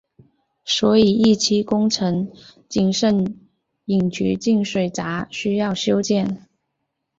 [0.65, 2.31] 所以一期工程
[2.67, 3.37] 仅剩
[3.85, 6.47] 引渠进水闸需要修建。